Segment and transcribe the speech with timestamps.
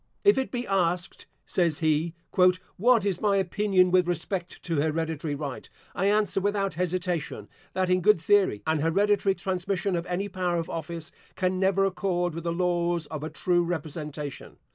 [0.23, 2.15] "If it be asked," says he,
[2.81, 8.01] "what is my opinion with respect to hereditary right, I answer without hesitation, That in
[8.01, 12.51] good theory, an hereditary transmission of any power of office, can never accord with the
[12.51, 14.57] laws of a true representation.